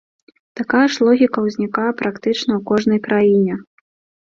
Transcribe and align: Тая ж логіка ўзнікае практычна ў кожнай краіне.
Тая 0.59 0.81
ж 0.95 1.07
логіка 1.07 1.43
ўзнікае 1.49 1.85
практычна 2.01 2.51
ў 2.55 2.61
кожнай 2.73 2.99
краіне. 3.11 3.63